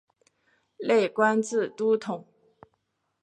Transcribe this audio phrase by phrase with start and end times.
[0.79, 2.25] 累官至都统。